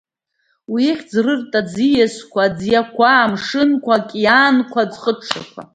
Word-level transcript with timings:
Уи 0.73 0.83
ихьӡ 0.91 1.11
рырит 1.23 1.53
аӡиасқәа, 1.59 2.41
аӡиақәа, 2.47 3.07
амшынқәа, 3.23 3.93
аокеанқәа, 3.97 4.81
аӡхыҽҽақәа. 4.85 5.61